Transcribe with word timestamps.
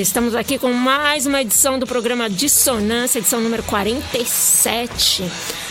Estamos 0.00 0.34
aqui 0.34 0.58
com 0.58 0.72
mais 0.72 1.26
uma 1.26 1.42
edição 1.42 1.78
do 1.78 1.86
programa 1.86 2.30
Dissonância, 2.30 3.18
edição 3.18 3.38
número 3.38 3.62
47. 3.64 5.22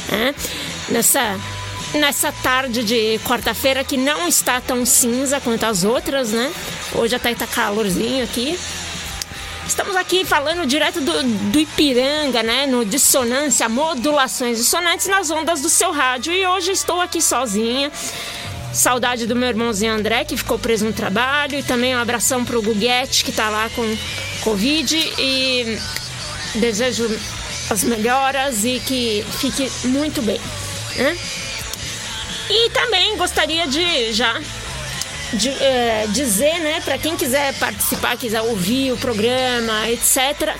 Né? 0.07 0.35
Nessa, 0.87 1.39
nessa 1.95 2.31
tarde 2.31 2.83
de 2.83 3.19
quarta-feira 3.25 3.83
que 3.83 3.97
não 3.97 4.27
está 4.27 4.61
tão 4.61 4.85
cinza 4.85 5.41
quanto 5.41 5.63
as 5.63 5.83
outras, 5.83 6.29
né? 6.31 6.53
Hoje 6.93 7.15
até 7.15 7.31
está 7.31 7.47
calorzinho 7.47 8.23
aqui. 8.23 8.55
Estamos 9.67 9.95
aqui 9.95 10.23
falando 10.23 10.67
direto 10.67 11.01
do, 11.01 11.23
do 11.51 11.59
Ipiranga, 11.59 12.43
né? 12.43 12.67
No 12.67 12.85
Dissonância, 12.85 13.67
modulações 13.67 14.59
dissonantes 14.59 15.07
nas 15.07 15.31
ondas 15.31 15.59
do 15.59 15.69
seu 15.69 15.91
rádio. 15.91 16.33
E 16.33 16.45
hoje 16.45 16.71
estou 16.71 17.01
aqui 17.01 17.19
sozinha. 17.19 17.91
Saudade 18.73 19.25
do 19.25 19.35
meu 19.35 19.49
irmãozinho 19.49 19.93
André, 19.93 20.23
que 20.23 20.37
ficou 20.37 20.59
preso 20.59 20.85
no 20.85 20.93
trabalho. 20.93 21.57
E 21.57 21.63
também 21.63 21.95
um 21.95 21.99
abração 21.99 22.45
pro 22.45 22.61
Guguete, 22.61 23.23
que 23.23 23.31
tá 23.31 23.49
lá 23.49 23.69
com 23.69 23.97
Covid. 24.41 24.95
E 25.17 25.77
desejo 26.55 27.09
as 27.69 27.83
melhoras 27.83 28.65
e 28.65 28.79
que 28.79 29.25
fique 29.39 29.69
muito 29.87 30.21
bem. 30.21 30.39
Né? 30.95 31.17
E 32.49 32.69
também 32.71 33.15
gostaria 33.17 33.67
de 33.67 34.11
já 34.11 34.39
de, 35.33 35.49
é, 35.49 36.07
dizer, 36.09 36.59
né, 36.59 36.81
para 36.81 36.97
quem 36.97 37.15
quiser 37.15 37.53
participar, 37.55 38.17
quiser 38.17 38.41
ouvir 38.41 38.91
o 38.91 38.97
programa, 38.97 39.87
etc., 39.89 40.55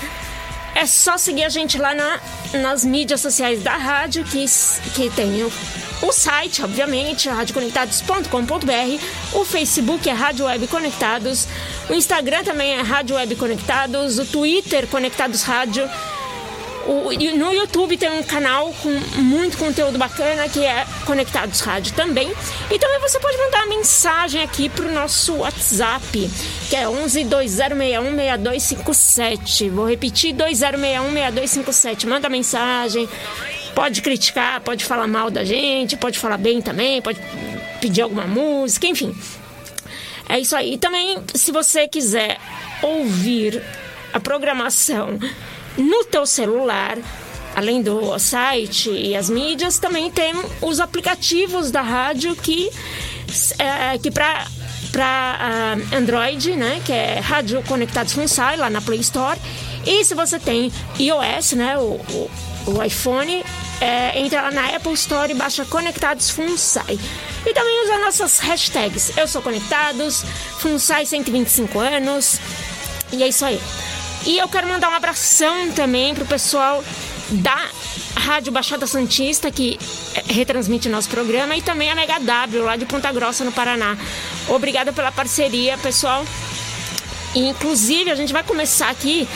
é 0.76 0.86
só 0.86 1.18
seguir 1.18 1.44
a 1.44 1.50
gente 1.50 1.78
lá 1.80 1.96
na, 1.96 2.20
nas 2.60 2.86
mídias 2.86 3.20
sociais 3.20 3.64
da 3.64 3.76
rádio, 3.76 4.24
que, 4.24 4.46
que 4.94 5.10
tem 5.10 5.44
o 5.44 5.52
o 6.02 6.12
site, 6.12 6.64
obviamente, 6.64 7.28
radioconectados.com.br. 7.28 9.04
O 9.34 9.44
Facebook 9.44 10.10
é 10.10 10.14
Rádio 10.14 10.46
Web 10.46 10.68
Conectados. 10.68 11.48
O 11.90 11.94
Instagram 11.94 12.44
também 12.44 12.72
é 12.72 12.82
Rádio 12.82 13.16
Web 13.16 13.36
Conectados. 13.36 14.18
O 14.18 14.26
Twitter, 14.26 14.88
Conectados 14.88 15.44
Rádio. 15.44 15.90
O, 16.88 17.12
no 17.12 17.54
YouTube 17.54 17.98
tem 17.98 18.10
um 18.10 18.24
canal 18.24 18.74
com 18.82 18.90
muito 19.22 19.58
conteúdo 19.58 19.98
bacana 19.98 20.48
que 20.48 20.66
é 20.66 20.88
Conectados 21.06 21.60
Rádio 21.60 21.94
também. 21.94 22.34
E 22.72 22.80
também 22.80 23.00
você 23.00 23.20
pode 23.20 23.38
mandar 23.38 23.68
mensagem 23.68 24.42
aqui 24.42 24.70
para 24.70 24.88
o 24.88 24.92
nosso 24.92 25.36
WhatsApp, 25.36 26.30
que 26.70 26.76
é 26.76 26.88
11 26.88 27.26
2061 27.26 28.16
6257. 28.16 29.70
Vou 29.70 29.88
repetir: 29.88 30.34
2061 30.34 31.12
6257. 31.12 32.08
Manda 32.08 32.30
mensagem 32.30 33.08
Pode 33.80 34.02
criticar, 34.02 34.60
pode 34.60 34.84
falar 34.84 35.08
mal 35.08 35.32
da 35.32 35.46
gente, 35.46 35.96
pode 35.96 36.20
falar 36.20 36.38
bem 36.38 36.62
também, 36.62 37.02
pode 37.02 37.18
pedir 37.80 38.02
alguma 38.02 38.28
música, 38.28 38.86
enfim. 38.86 39.16
É 40.28 40.38
isso 40.38 40.54
aí. 40.54 40.74
E 40.74 40.78
também, 40.78 41.18
se 41.34 41.50
você 41.50 41.88
quiser 41.88 42.38
ouvir 42.82 43.64
a 44.12 44.20
programação 44.20 45.18
no 45.78 46.04
teu 46.04 46.26
celular, 46.26 46.98
além 47.56 47.82
do 47.82 48.20
site 48.20 48.90
e 48.90 49.16
as 49.16 49.30
mídias, 49.30 49.80
também 49.80 50.12
tem 50.12 50.34
os 50.62 50.82
aplicativos 50.82 51.72
da 51.72 51.82
rádio 51.82 52.36
que, 52.36 52.70
é, 53.58 53.98
que 53.98 54.12
para 54.12 54.46
para 54.92 55.78
uh, 55.78 55.96
Android, 55.96 56.52
né, 56.56 56.82
que 56.84 56.92
é 56.92 57.20
Rádio 57.20 57.64
Conectados 57.64 58.12
FunSai, 58.12 58.58
lá 58.58 58.70
na 58.70 58.82
Play 58.82 59.00
Store. 59.00 59.40
E 59.86 60.04
se 60.04 60.16
você 60.16 60.38
tem 60.38 60.70
iOS, 61.00 61.54
né, 61.54 61.78
o, 61.78 62.02
o, 62.12 62.32
o 62.66 62.84
iPhone, 62.84 63.44
é, 63.82 64.20
entra 64.20 64.42
lá 64.42 64.52
na 64.52 64.76
Apple 64.76 64.94
Store 64.94 65.32
e 65.32 65.36
baixa 65.36 65.66
Conectados 65.66 66.30
FUNSAI. 66.30 67.00
E 67.46 67.54
também 67.54 67.84
usa 67.84 67.98
nossas 68.00 68.40
hashtags. 68.40 69.18
Eu 69.18 69.28
sou 69.28 69.42
Conectados, 69.42 70.24
FUNSAI 70.60 71.06
125 71.06 71.80
anos. 71.80 72.40
E 73.12 73.24
é 73.24 73.28
isso 73.28 73.46
aí. 73.46 73.60
E 74.26 74.38
eu 74.38 74.48
quero 74.50 74.68
mandar 74.68 74.90
um 74.90 74.96
abração 74.96 75.72
também 75.72 76.14
pro 76.14 76.26
pessoal 76.26 76.84
da 77.32 77.70
Rádio 78.16 78.52
Baixada 78.52 78.86
Santista, 78.86 79.50
que 79.50 79.80
é, 80.14 80.34
retransmite 80.34 80.90
nosso 80.90 81.10
programa, 81.10 81.56
e 81.56 81.62
também 81.62 81.90
a 81.90 81.96
Mega 81.96 82.20
W, 82.20 82.64
lá 82.64 82.76
de 82.76 82.86
Ponta 82.86 83.12
Grossa, 83.12 83.46
no 83.46 83.52
Paraná. 83.52 83.98
Obrigada 84.48 84.92
pela 84.92 85.12
parceria, 85.12 85.78
pessoal. 85.78 86.26
E, 87.34 87.48
inclusive, 87.48 88.12
a 88.12 88.16
gente 88.16 88.34
vai 88.34 88.44
começar 88.44 88.90
aqui 88.90 89.28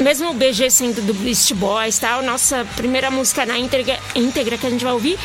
mesmo 0.00 0.30
o 0.30 0.34
BG 0.34 0.70
sendo 0.70 1.02
do 1.02 1.14
Beast 1.14 1.52
Boys, 1.54 1.98
tal, 1.98 2.22
nossa 2.22 2.66
primeira 2.76 3.10
música 3.10 3.44
na 3.44 3.58
íntegra, 3.58 3.98
íntegra 4.14 4.56
que 4.56 4.66
a 4.66 4.70
gente 4.70 4.84
vai 4.84 4.92
ouvir 4.92 5.18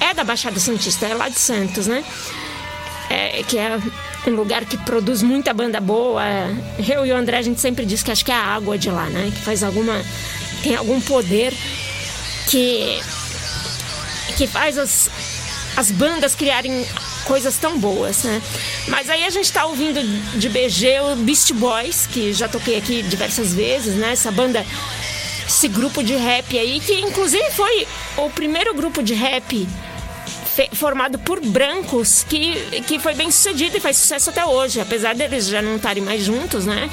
é 0.00 0.14
da 0.14 0.24
Baixada 0.24 0.58
Santista, 0.58 1.06
é 1.06 1.14
lá 1.14 1.28
de 1.28 1.38
Santos, 1.38 1.86
né? 1.86 2.02
É, 3.10 3.42
que 3.42 3.58
é 3.58 3.78
um 4.26 4.30
lugar 4.30 4.64
que 4.64 4.76
produz 4.78 5.22
muita 5.22 5.52
banda 5.52 5.80
boa. 5.80 6.22
Eu 6.78 7.04
e 7.04 7.12
o 7.12 7.16
André 7.16 7.38
a 7.38 7.42
gente 7.42 7.60
sempre 7.60 7.84
diz 7.84 8.02
que 8.02 8.10
acho 8.10 8.24
que 8.24 8.30
é 8.30 8.34
a 8.34 8.54
água 8.54 8.78
de 8.78 8.90
lá, 8.90 9.06
né? 9.06 9.30
Que 9.34 9.40
faz 9.40 9.62
alguma. 9.62 10.00
tem 10.62 10.74
algum 10.74 11.00
poder 11.00 11.52
que. 12.48 13.00
que 14.36 14.46
faz 14.46 14.78
as, 14.78 15.10
as 15.76 15.90
bandas 15.90 16.34
criarem 16.34 16.86
coisas 17.30 17.56
tão 17.58 17.78
boas, 17.78 18.24
né? 18.24 18.42
Mas 18.88 19.08
aí 19.08 19.24
a 19.24 19.30
gente 19.30 19.52
tá 19.52 19.64
ouvindo 19.64 20.02
de 20.36 20.48
BG 20.48 20.98
o 21.12 21.14
Beast 21.14 21.52
Boys, 21.52 22.08
que 22.08 22.32
já 22.32 22.48
toquei 22.48 22.76
aqui 22.76 23.04
diversas 23.04 23.54
vezes, 23.54 23.94
né? 23.94 24.10
Essa 24.10 24.32
banda, 24.32 24.66
esse 25.46 25.68
grupo 25.68 26.02
de 26.02 26.16
rap 26.16 26.58
aí, 26.58 26.80
que 26.80 26.92
inclusive 26.94 27.48
foi 27.52 27.86
o 28.16 28.28
primeiro 28.30 28.74
grupo 28.74 29.00
de 29.00 29.14
rap 29.14 29.64
formado 30.72 31.20
por 31.20 31.38
brancos 31.40 32.24
que, 32.28 32.82
que 32.82 32.98
foi 32.98 33.14
bem 33.14 33.30
sucedido 33.30 33.76
e 33.76 33.80
faz 33.80 33.96
sucesso 33.96 34.30
até 34.30 34.44
hoje, 34.44 34.80
apesar 34.80 35.14
deles 35.14 35.46
já 35.46 35.62
não 35.62 35.76
estarem 35.76 36.02
mais 36.02 36.24
juntos, 36.24 36.66
né? 36.66 36.90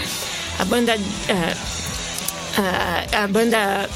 A 0.59 0.65
banda. 0.65 0.95
Uh, 0.95 2.61
uh, 2.61 3.23
a 3.23 3.27
banda 3.27 3.89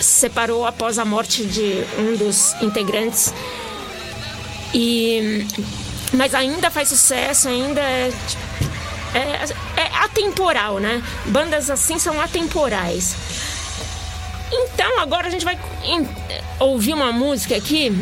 separou 0.00 0.66
após 0.66 0.98
a 0.98 1.04
morte 1.04 1.44
de 1.44 1.84
um 1.96 2.16
dos 2.16 2.54
integrantes 2.60 3.32
e, 4.74 5.46
mas 6.12 6.34
ainda 6.34 6.70
faz 6.70 6.88
sucesso, 6.88 7.48
ainda 7.48 7.80
é, 7.80 8.10
é, 9.14 9.80
é 9.80 9.96
atemporal, 10.04 10.78
né? 10.78 11.02
Bandas 11.26 11.70
assim 11.70 11.98
são 11.98 12.20
atemporais. 12.20 13.14
Então 14.52 15.00
agora 15.00 15.28
a 15.28 15.30
gente 15.30 15.44
vai 15.44 15.58
ouvir 16.58 16.94
uma 16.94 17.12
música 17.12 17.56
aqui 17.56 17.92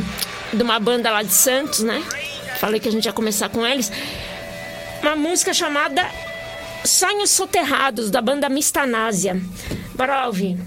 de 0.53 0.63
uma 0.63 0.79
banda 0.79 1.11
lá 1.11 1.23
de 1.23 1.33
Santos, 1.33 1.81
né? 1.81 2.03
Falei 2.59 2.81
que 2.81 2.89
a 2.89 2.93
gente 2.93 3.05
ia 3.05 3.13
começar 3.13 3.49
com 3.49 3.67
eles. 3.67 3.93
Uma 5.03 5.15
música 5.15 5.55
chamada 5.55 6.05
Sonhos 6.85 7.31
Soterrados, 7.31 8.11
da 8.11 8.21
banda 8.21 8.49
Mistanásia. 8.49 9.41
Bora 9.95 10.27
ouvir. 10.27 10.59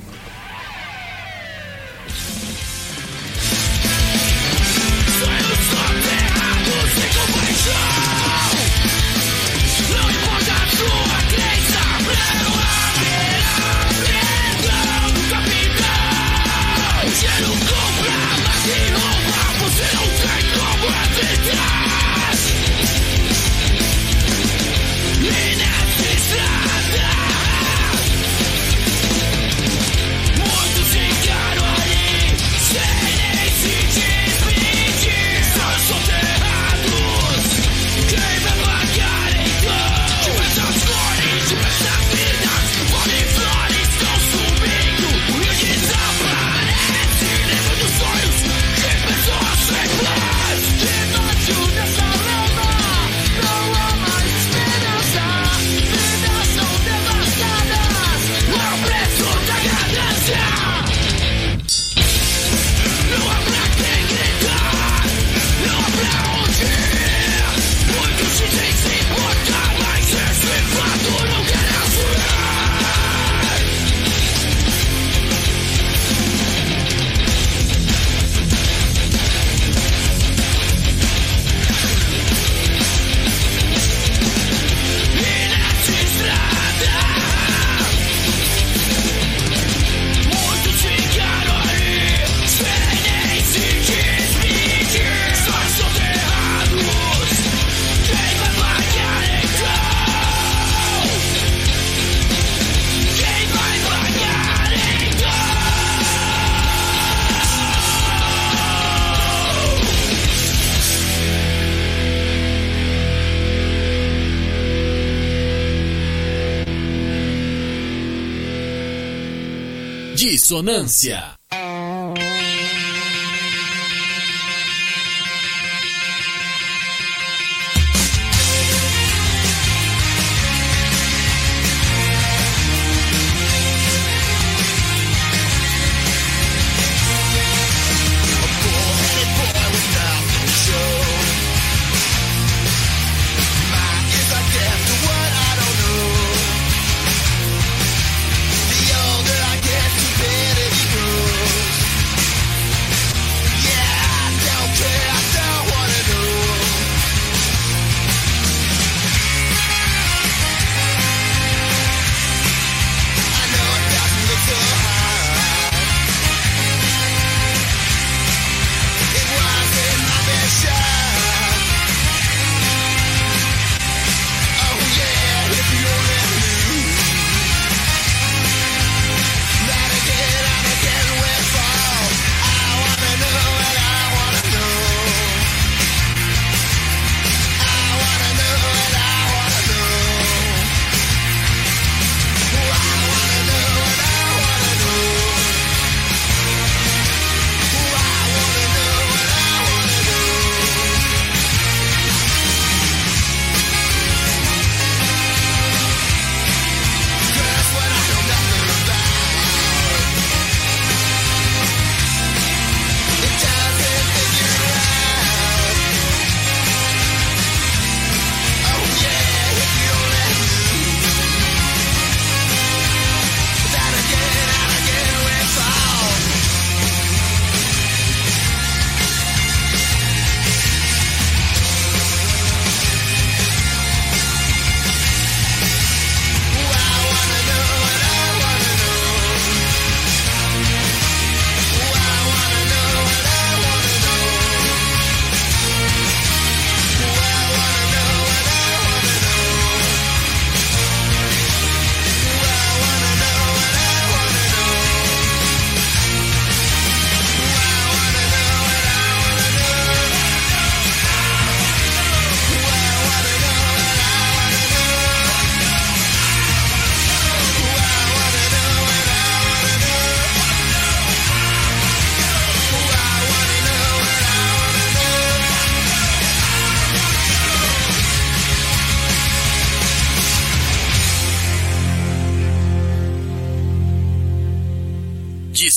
Dissonância. 120.51 121.40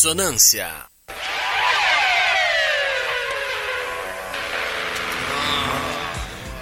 Ressonância. 0.04 0.68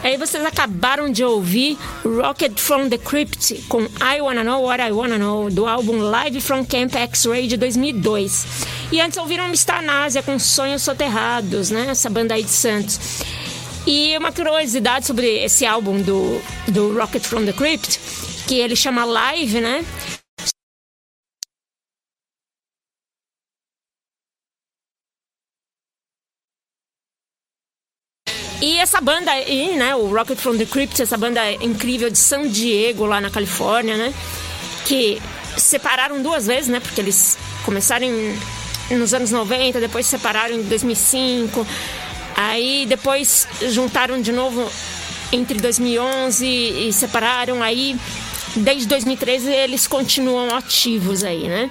Aí 0.04 0.16
vocês 0.16 0.44
acabaram 0.44 1.10
de 1.10 1.24
ouvir 1.24 1.76
Rocket 2.04 2.56
from 2.60 2.88
the 2.88 2.98
Crypt 2.98 3.64
com 3.68 3.82
I 3.82 4.20
Wanna 4.20 4.44
Know 4.44 4.62
What 4.62 4.80
I 4.80 4.92
Wanna 4.92 5.18
Know 5.18 5.50
do 5.50 5.66
álbum 5.66 5.98
Live 5.98 6.40
from 6.40 6.64
Camp 6.64 6.94
X-Ray 6.94 7.48
de 7.48 7.56
2002. 7.56 8.46
E 8.92 9.00
antes 9.00 9.18
ouviram 9.18 9.48
Mistanásia 9.48 10.22
com 10.22 10.38
Sonhos 10.38 10.82
Soterrados, 10.82 11.70
né? 11.70 11.88
Essa 11.90 12.08
banda 12.08 12.34
aí 12.34 12.44
de 12.44 12.50
Santos. 12.50 13.24
E 13.84 14.16
uma 14.16 14.30
curiosidade 14.30 15.04
sobre 15.04 15.42
esse 15.42 15.66
álbum 15.66 16.00
do, 16.00 16.40
do 16.68 16.96
Rocket 16.96 17.24
from 17.24 17.44
the 17.44 17.52
Crypt, 17.52 17.98
que 18.46 18.60
ele 18.60 18.76
chama 18.76 19.04
Live, 19.04 19.60
né? 19.60 19.84
Banda 29.02 29.30
aí, 29.30 29.76
né, 29.76 29.94
o 29.94 30.06
Rocket 30.06 30.38
from 30.38 30.56
the 30.56 30.64
Crypt, 30.64 31.02
essa 31.02 31.16
banda 31.16 31.40
incrível 31.54 32.08
de 32.08 32.18
San 32.18 32.48
Diego, 32.48 33.04
lá 33.04 33.20
na 33.20 33.30
Califórnia, 33.30 33.96
né, 33.96 34.14
que 34.86 35.20
separaram 35.56 36.22
duas 36.22 36.46
vezes, 36.46 36.68
né, 36.68 36.80
porque 36.80 37.00
eles 37.00 37.36
começaram 37.64 38.06
nos 38.90 39.12
anos 39.12 39.30
90, 39.30 39.80
depois 39.80 40.06
separaram 40.06 40.54
em 40.54 40.62
2005, 40.62 41.66
aí 42.36 42.86
depois 42.86 43.46
juntaram 43.70 44.20
de 44.20 44.32
novo 44.32 44.70
entre 45.32 45.58
2011 45.58 46.46
e 46.46 46.92
separaram, 46.92 47.62
aí 47.62 47.96
desde 48.56 48.86
2013 48.86 49.50
eles 49.50 49.86
continuam 49.86 50.54
ativos 50.54 51.24
aí, 51.24 51.48
né. 51.48 51.70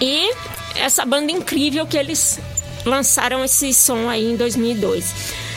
E 0.00 0.30
essa 0.76 1.04
banda 1.04 1.32
incrível 1.32 1.86
que 1.86 1.96
eles 1.96 2.38
lançaram 2.84 3.44
esse 3.44 3.74
som 3.74 4.08
aí 4.08 4.32
em 4.32 4.36
2002. 4.36 5.47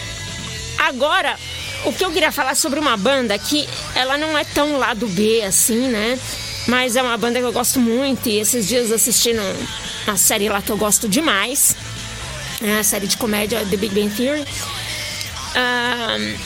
Agora, 0.82 1.38
o 1.86 1.94
que 1.94 2.04
eu 2.04 2.12
queria 2.12 2.32
falar 2.32 2.56
sobre 2.56 2.80
uma 2.80 2.98
banda 2.98 3.38
que 3.38 3.70
ela 3.94 4.18
não 4.18 4.36
é 4.36 4.44
tão 4.44 4.80
lado 4.80 5.08
B 5.08 5.44
assim, 5.44 5.88
né? 5.88 6.18
Mas 6.68 6.96
é 6.96 7.04
uma 7.04 7.16
banda 7.18 7.40
que 7.40 7.46
eu 7.46 7.54
gosto 7.54 7.80
muito 7.80 8.28
e 8.28 8.40
esses 8.40 8.68
dias 8.68 8.92
assistindo 8.92 9.42
uma 10.08 10.18
série 10.18 10.50
lá 10.50 10.60
que 10.60 10.72
eu 10.72 10.78
gosto 10.78 11.08
demais, 11.08 11.76
né? 12.60 12.80
a 12.80 12.84
série 12.84 13.06
de 13.06 13.16
comédia 13.16 13.64
The 13.64 13.78
Big 13.78 13.94
Bang 13.94 14.10
Theory. 14.16 14.44
Um, 15.56 16.38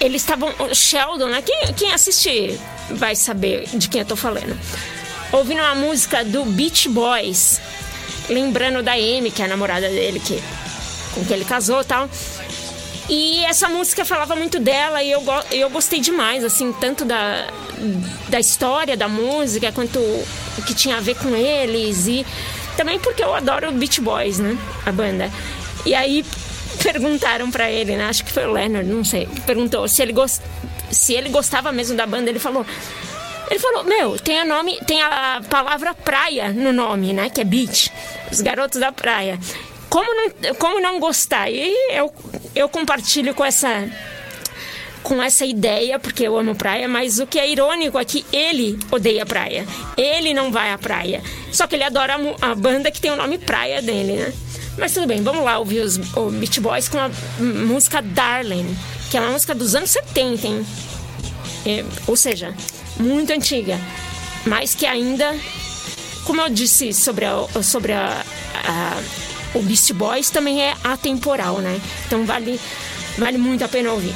eles 0.00 0.22
estavam. 0.22 0.54
Sheldon, 0.72 1.26
né? 1.26 1.42
Quem, 1.42 1.74
quem 1.74 1.92
assiste 1.92 2.56
vai 2.90 3.16
saber 3.16 3.68
de 3.74 3.88
quem 3.88 4.02
eu 4.02 4.06
tô 4.06 4.14
falando. 4.14 4.56
Ouvindo 5.32 5.60
uma 5.60 5.74
música 5.74 6.24
do 6.24 6.44
Beach 6.44 6.88
Boys, 6.88 7.60
lembrando 8.28 8.80
da 8.80 8.92
Amy, 8.92 9.32
que 9.32 9.42
é 9.42 9.44
a 9.44 9.48
namorada 9.48 9.88
dele, 9.88 10.20
que, 10.20 10.40
com 11.14 11.24
quem 11.24 11.36
ele 11.36 11.44
casou 11.44 11.80
e 11.80 11.84
tal. 11.84 12.08
E 13.08 13.42
essa 13.44 13.68
música 13.68 14.04
falava 14.04 14.36
muito 14.36 14.60
dela 14.60 15.02
e 15.02 15.10
eu, 15.10 15.22
eu 15.50 15.70
gostei 15.70 15.98
demais, 15.98 16.44
assim, 16.44 16.72
tanto 16.72 17.06
da, 17.06 17.46
da 18.28 18.38
história 18.38 18.96
da 18.96 19.08
música 19.08 19.72
quanto 19.72 19.98
o 19.98 20.62
que 20.66 20.74
tinha 20.74 20.98
a 20.98 21.00
ver 21.00 21.14
com 21.16 21.34
eles. 21.34 22.06
E 22.06 22.26
também 22.76 22.98
porque 22.98 23.24
eu 23.24 23.34
adoro 23.34 23.72
Beach 23.72 24.00
Boys, 24.02 24.38
né? 24.38 24.58
A 24.84 24.92
banda. 24.92 25.30
E 25.86 25.94
aí 25.94 26.22
perguntaram 26.82 27.50
para 27.50 27.70
ele, 27.70 27.96
né? 27.96 28.04
Acho 28.04 28.24
que 28.24 28.32
foi 28.32 28.44
o 28.44 28.52
Leonard, 28.52 28.86
não 28.86 29.02
sei. 29.02 29.26
Perguntou 29.46 29.88
se 29.88 30.02
ele, 30.02 30.12
gost... 30.12 30.42
se 30.90 31.14
ele 31.14 31.30
gostava 31.30 31.72
mesmo 31.72 31.96
da 31.96 32.06
banda. 32.06 32.28
Ele 32.28 32.38
falou. 32.38 32.66
Ele 33.50 33.58
falou, 33.58 33.84
meu, 33.84 34.18
tem 34.18 34.38
a 34.38 34.44
nome, 34.44 34.78
tem 34.86 35.00
a 35.00 35.40
palavra 35.48 35.94
praia 35.94 36.50
no 36.50 36.74
nome, 36.74 37.14
né? 37.14 37.30
Que 37.30 37.40
é 37.40 37.44
beach. 37.44 37.90
Os 38.30 38.42
garotos 38.42 38.78
da 38.78 38.92
praia 38.92 39.38
como 39.88 40.14
não, 40.14 40.54
como 40.56 40.80
não 40.80 41.00
gostar? 41.00 41.50
E 41.50 41.74
eu, 41.90 42.12
eu 42.58 42.68
compartilho 42.68 43.34
com 43.34 43.44
essa 43.44 43.88
com 45.02 45.22
essa 45.22 45.46
ideia, 45.46 45.98
porque 45.98 46.24
eu 46.24 46.36
amo 46.36 46.54
praia, 46.54 46.88
mas 46.88 47.18
o 47.18 47.26
que 47.26 47.38
é 47.38 47.48
irônico 47.48 47.98
é 47.98 48.04
que 48.04 48.26
ele 48.32 48.78
odeia 48.90 49.24
praia. 49.24 49.64
Ele 49.96 50.34
não 50.34 50.50
vai 50.50 50.72
à 50.72 50.76
praia. 50.76 51.22
Só 51.52 51.66
que 51.66 51.76
ele 51.76 51.84
adora 51.84 52.16
a, 52.42 52.50
a 52.50 52.54
banda 52.54 52.90
que 52.90 53.00
tem 53.00 53.10
o 53.10 53.16
nome 53.16 53.38
praia 53.38 53.80
dele, 53.80 54.14
né? 54.14 54.32
Mas 54.76 54.92
tudo 54.92 55.06
bem, 55.06 55.22
vamos 55.22 55.44
lá 55.44 55.58
ouvir 55.58 55.80
os 55.80 55.96
o 56.14 56.30
Beach 56.30 56.60
Boys 56.60 56.88
com 56.88 56.98
a 56.98 57.08
música 57.38 58.02
Darling, 58.02 58.76
que 59.10 59.16
é 59.16 59.20
uma 59.20 59.30
música 59.30 59.54
dos 59.54 59.74
anos 59.74 59.90
70, 59.90 60.46
hein? 60.46 60.66
É, 61.64 61.84
ou 62.06 62.16
seja, 62.16 62.54
muito 62.98 63.32
antiga, 63.32 63.78
mas 64.46 64.74
que 64.74 64.84
ainda, 64.84 65.34
como 66.24 66.40
eu 66.40 66.48
disse 66.48 66.92
sobre 66.92 67.24
a, 67.24 67.62
sobre 67.62 67.92
a, 67.92 68.24
a 68.54 69.02
o 69.54 69.62
Beast 69.62 69.92
Boys, 69.92 70.30
também 70.30 70.62
é 70.62 70.74
atemporal, 70.84 71.58
né? 71.58 71.80
Então 72.06 72.24
vale, 72.24 72.60
vale 73.16 73.38
muito 73.38 73.64
a 73.64 73.68
pena 73.68 73.92
ouvir. 73.92 74.14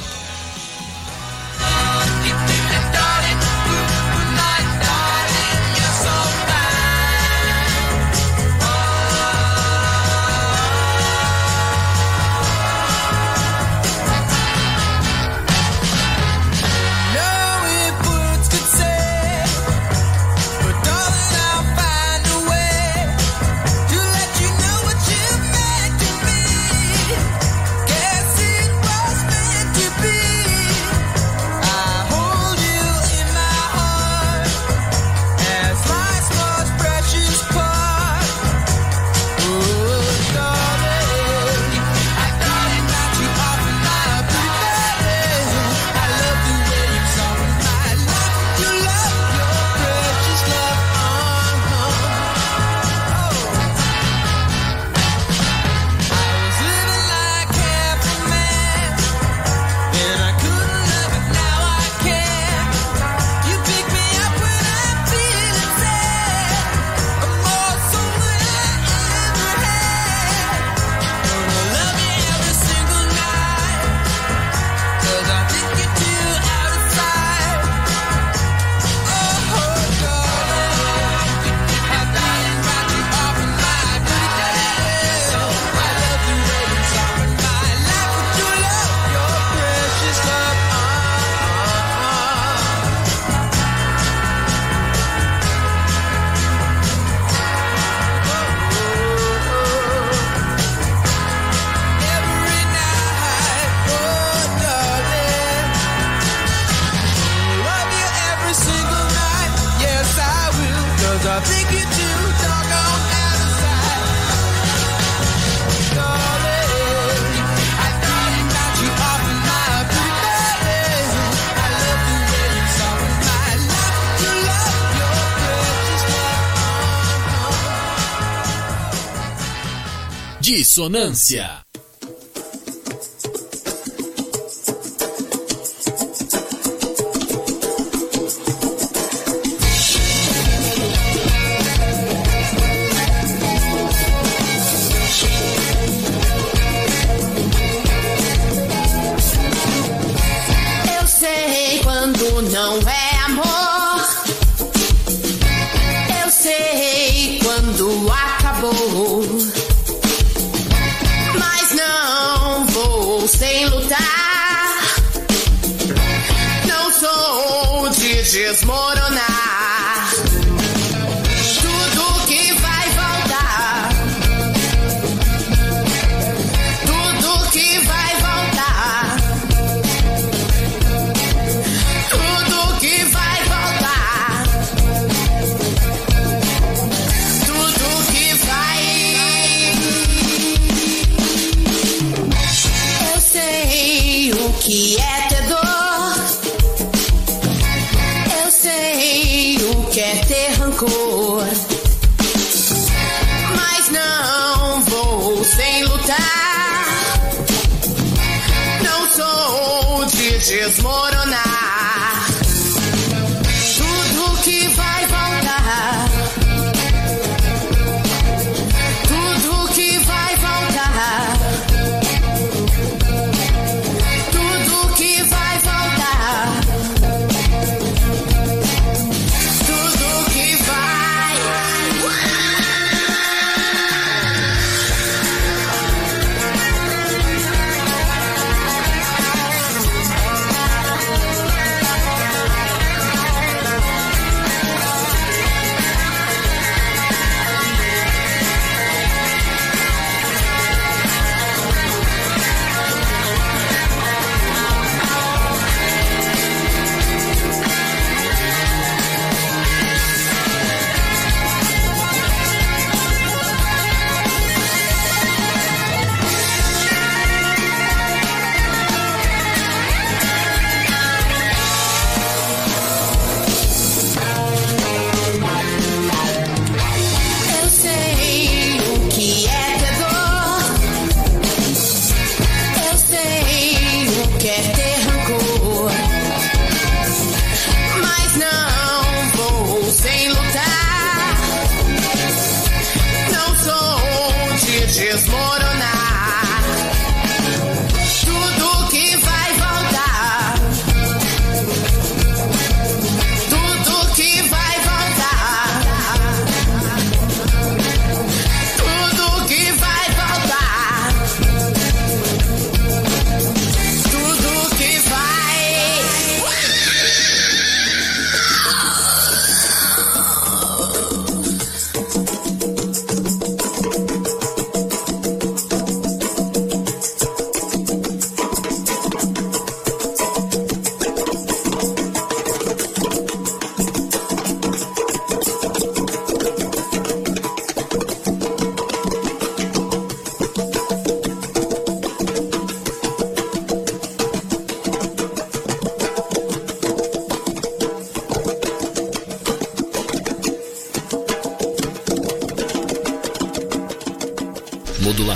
Dissonância. 130.73 131.62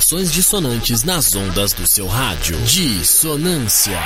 Modulações 0.08 0.32
dissonantes 0.32 1.04
nas 1.04 1.36
ondas 1.36 1.74
do 1.74 1.86
seu 1.86 2.08
rádio. 2.08 2.58
Dissonância. 2.62 4.00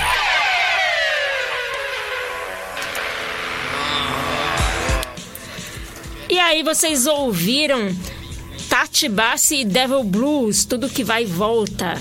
E 6.27 6.39
aí 6.39 6.63
vocês 6.63 7.05
ouviram 7.05 7.95
Tati 8.67 9.07
Bassi 9.07 9.57
e 9.57 9.65
Devil 9.65 10.03
Blues, 10.03 10.65
tudo 10.65 10.89
que 10.89 11.03
vai 11.03 11.21
e 11.21 11.27
volta. 11.27 11.93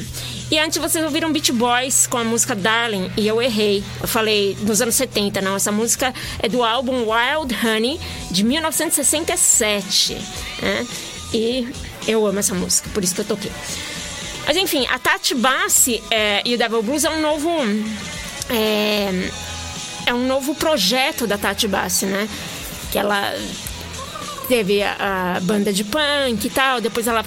E 0.51 0.59
antes 0.59 0.79
vocês 0.79 1.05
ouviram 1.05 1.31
Beach 1.31 1.53
Boys 1.53 2.07
com 2.07 2.17
a 2.17 2.25
música 2.25 2.55
Darling 2.55 3.11
e 3.19 3.29
eu 3.29 3.43
errei. 3.43 3.85
Eu 4.01 4.09
falei 4.09 4.57
nos 4.63 4.81
anos 4.81 4.95
70, 4.95 5.43
não. 5.43 5.57
Essa 5.57 5.71
música 5.71 6.15
é 6.39 6.49
do 6.49 6.63
álbum 6.63 7.05
Wild 7.11 7.55
Honey 7.55 8.01
de 8.31 8.45
1967. 8.45 10.15
Né? 10.63 10.87
E 11.35 11.69
eu 12.09 12.27
amo 12.27 12.39
essa 12.39 12.55
música, 12.55 12.89
por 12.95 13.05
isso 13.05 13.15
que 13.15 13.21
eu 13.21 13.27
toquei. 13.27 13.53
Mas 14.51 14.57
enfim, 14.57 14.85
a 14.91 14.99
Tati 14.99 15.33
Bassi 15.33 16.03
é, 16.11 16.43
e 16.45 16.57
o 16.57 16.59
Devil 16.59 16.83
Blues 16.83 17.05
é 17.05 17.11
um 17.11 17.21
novo. 17.21 17.49
É, 18.49 19.31
é 20.07 20.13
um 20.13 20.27
novo 20.27 20.57
projeto 20.57 21.25
da 21.25 21.39
Tati 21.39 21.69
Bassi, 21.69 22.05
né? 22.07 22.29
Que 22.91 22.99
ela 22.99 23.33
teve 24.49 24.83
a, 24.83 25.37
a, 25.37 25.41
banda 25.41 25.73
de 25.73 25.85
punk 25.85 26.45
e 26.45 26.51
tal, 26.51 26.81
depois 26.81 27.07
ela, 27.07 27.25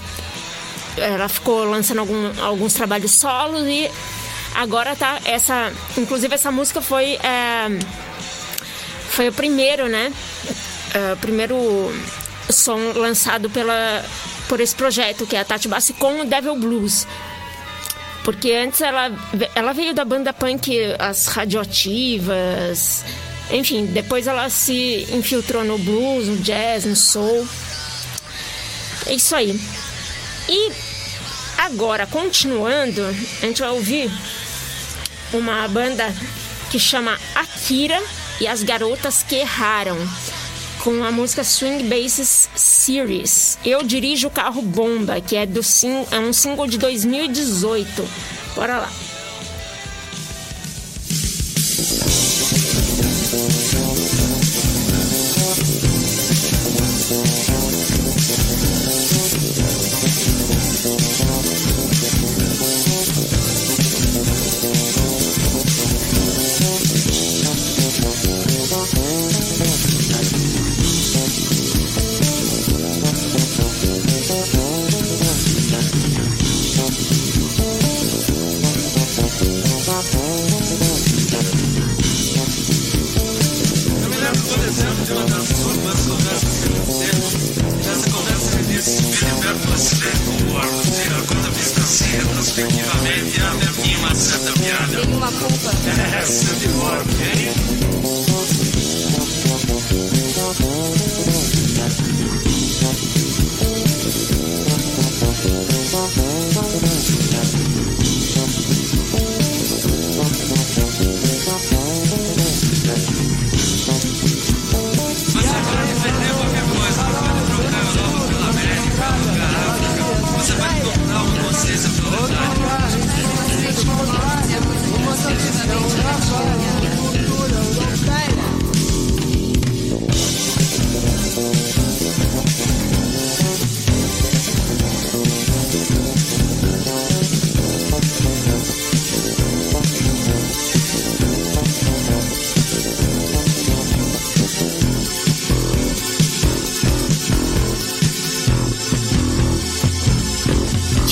ela 0.98 1.30
ficou 1.30 1.64
lançando 1.64 2.00
algum, 2.00 2.44
alguns 2.44 2.74
trabalhos 2.74 3.12
solos 3.12 3.66
e 3.70 3.90
agora 4.54 4.94
tá 4.94 5.22
essa. 5.24 5.72
Inclusive 5.98 6.36
essa 6.36 6.52
música 6.52 6.82
foi. 6.82 7.14
É, 7.24 7.70
foi 9.12 9.30
o 9.30 9.32
primeiro, 9.32 9.88
né? 9.88 10.12
É, 10.94 11.14
o 11.14 11.18
primeiro 11.18 11.90
som 12.50 12.92
lançado 12.94 13.50
pela, 13.50 14.04
por 14.48 14.60
esse 14.60 14.76
projeto, 14.76 15.26
que 15.26 15.36
é 15.36 15.40
a 15.40 15.46
Tati 15.46 15.68
Bassi 15.68 15.94
com 15.94 16.22
o 16.22 16.26
Devil 16.26 16.56
Blues. 16.56 17.08
Porque 18.24 18.52
antes 18.52 18.82
ela, 18.82 19.12
ela 19.54 19.74
veio 19.74 19.94
da 19.94 20.06
banda 20.06 20.32
punk 20.32 20.72
As 20.98 21.28
Radioativas, 21.28 23.04
enfim, 23.52 23.86
depois 23.86 24.28
ela 24.28 24.50
se 24.50 25.08
infiltrou 25.12 25.64
no 25.64 25.78
blues, 25.78 26.28
no 26.28 26.38
jazz, 26.38 26.86
no 26.86 26.96
soul. 26.96 27.48
É 29.06 29.14
isso 29.14 29.36
aí. 29.36 29.60
E 30.48 30.72
agora, 31.58 32.08
continuando, 32.08 33.06
a 33.06 33.46
gente 33.46 33.62
vai 33.62 33.72
ouvir 33.72 34.10
uma 35.34 35.68
banda 35.68 36.14
que 36.72 36.80
chama 36.80 37.20
Akira 37.36 38.02
e 38.40 38.48
as 38.48 38.64
Garotas 38.64 39.24
que 39.24 39.36
Erraram, 39.36 39.98
com 40.84 41.02
a 41.02 41.12
música 41.12 41.46
Swing 41.46 41.88
Bases 41.88 42.50
Series. 42.56 43.58
Eu 43.64 43.84
dirijo 43.84 44.28
o 44.28 44.32
carro 44.32 44.62
Bomba, 44.62 45.22
que 45.22 45.38
é, 45.38 45.46
do 45.46 45.64
sim, 45.64 46.06
é 46.12 46.20
um 46.20 46.34
single 46.34 46.68
de 46.68 46.78
2018. 46.78 48.06
Bora 48.54 48.80
lá. 48.80 48.92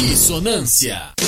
Dissonância. 0.02 1.21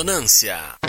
Ressonância. 0.00 0.79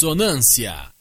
Ressonância. 0.00 0.99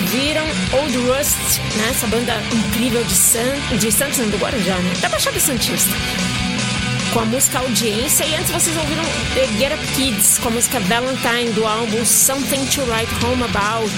Dissonância. 0.00 0.54
Dissonância. 0.88 1.62
essa 1.90 2.06
banda 2.06 2.34
incrível 2.52 3.04
de, 3.04 3.14
San, 3.14 3.76
de 3.78 3.92
Santos 3.92 4.18
do 4.18 4.36
Guarujá, 4.38 4.76
né? 4.76 4.92
Da 5.00 5.08
Baixada 5.08 5.38
Santista. 5.38 5.90
Com 7.12 7.20
a 7.20 7.24
música 7.26 7.60
Audiência. 7.60 8.24
E 8.24 8.34
antes 8.34 8.50
vocês 8.50 8.76
ouviram 8.76 9.04
Get 9.58 9.72
Up 9.72 9.86
Kids 9.94 10.38
com 10.38 10.48
a 10.48 10.52
música 10.52 10.80
Valentine 10.80 11.52
do 11.54 11.64
álbum 11.64 12.04
Something 12.04 12.66
to 12.66 12.82
Write 12.82 13.12
Home 13.24 13.42
About 13.44 13.90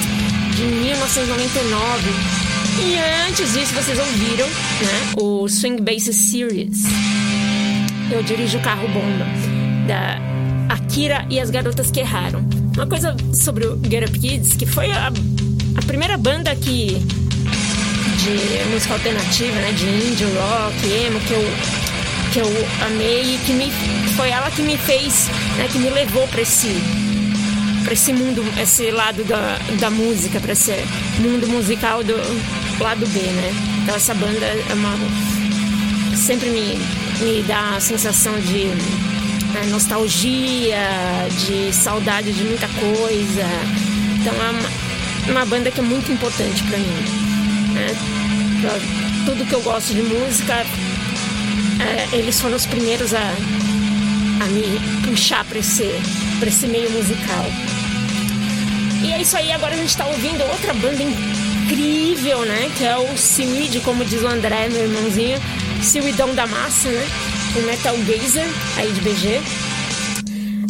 de 0.55 0.63
1999. 0.63 2.37
E 2.79 2.99
antes 3.29 3.53
disso 3.55 3.73
vocês 3.73 3.99
ouviram 3.99 4.47
né, 4.47 5.13
o 5.17 5.49
Swing 5.49 5.83
Bass 5.83 6.05
Series. 6.05 6.85
Eu 8.11 8.23
dirijo 8.23 8.59
o 8.59 8.61
carro 8.61 8.87
bomba 8.89 9.27
da 9.87 10.19
Akira 10.75 11.27
e 11.31 11.41
as 11.41 11.51
garotas 11.51 11.91
que 11.91 12.01
erraram. 12.01 12.45
Uma 12.75 12.87
coisa 12.87 13.17
sobre 13.33 13.67
o 13.67 13.81
Get 13.83 14.09
Up 14.09 14.19
Kids, 14.19 14.57
que 14.57 14.67
foi 14.67 14.93
a, 14.93 15.11
a 15.77 15.83
primeira 15.87 16.17
banda 16.17 16.55
que 16.57 17.01
de 18.27 18.71
música 18.71 18.95
alternativa, 18.95 19.55
né? 19.57 19.73
De 19.73 19.87
indie 19.87 20.25
rock, 20.25 20.87
emo, 20.87 21.21
que 21.21 21.33
eu, 21.33 21.45
que 22.33 22.39
eu 22.41 22.87
amei 22.87 23.35
e 23.35 23.39
que 23.47 23.53
me, 23.53 23.71
foi 24.17 24.31
ela 24.31 24.51
que 24.51 24.63
me 24.63 24.77
fez, 24.77 25.29
né, 25.57 25.69
que 25.71 25.79
me 25.79 25.91
levou 25.91 26.27
para 26.29 26.43
esse 26.43 26.69
para 27.85 27.93
esse 27.93 28.13
mundo, 28.13 28.43
esse 28.61 28.91
lado 28.91 29.23
da, 29.23 29.61
da 29.79 29.91
música, 29.91 30.41
para 30.41 30.53
esse 30.53 30.73
mundo 31.21 31.47
musical 31.47 32.03
do 32.03 32.17
lado 32.83 33.07
B, 33.07 33.21
né? 33.21 33.53
Então 33.83 33.95
essa 33.95 34.13
banda 34.13 34.45
é 34.45 34.75
uma 34.75 34.97
sempre 36.17 36.49
me, 36.51 36.77
me 37.25 37.43
dá 37.45 37.77
a 37.77 37.81
sensação 37.81 38.33
de 38.41 38.65
né, 39.55 39.67
nostalgia, 39.69 40.77
de 41.47 41.73
saudade 41.73 42.33
de 42.33 42.43
muita 42.43 42.67
coisa. 42.67 43.45
Então 44.21 44.35
é 44.35 44.51
uma, 44.51 44.86
uma 45.29 45.45
banda 45.45 45.71
que 45.71 45.81
é 45.81 45.83
muito 45.83 46.11
importante 46.11 46.63
para 46.65 46.79
mim. 46.79 46.87
Né? 47.75 47.87
Pra 48.61 48.71
tudo 49.25 49.47
que 49.47 49.55
eu 49.55 49.61
gosto 49.63 49.95
de 49.95 50.03
música, 50.03 50.55
é, 51.81 52.17
eles 52.17 52.41
foram 52.41 52.57
os 52.57 52.67
primeiros 52.67 53.13
a, 53.13 53.21
a 53.21 54.47
me 54.47 55.07
puxar 55.07 55.45
para 55.45 55.59
esse, 55.59 55.91
esse 56.47 56.67
meio 56.67 56.91
musical. 56.91 57.45
E 59.03 59.13
é 59.13 59.21
isso 59.21 59.37
aí, 59.37 59.53
agora 59.53 59.75
a 59.75 59.77
gente 59.77 59.91
está 59.91 60.07
ouvindo 60.07 60.43
outra 60.45 60.73
banda 60.75 61.03
incrível, 61.03 62.45
né? 62.45 62.71
Que 62.77 62.85
é 62.85 62.97
o 62.97 63.17
Seaweed, 63.17 63.81
como 63.81 64.05
diz 64.05 64.23
o 64.23 64.29
André, 64.29 64.69
meu 64.69 64.85
irmãozinho. 64.85 65.39
Seaweedão 65.83 66.35
da 66.35 66.47
massa, 66.47 66.89
né? 66.89 67.07
O 67.57 67.63
Metal 67.63 67.97
Gazer, 67.99 68.49
aí 68.77 68.91
de 68.93 69.01
BG. 69.01 69.41